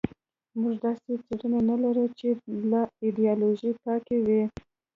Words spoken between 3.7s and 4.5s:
پاکې وي.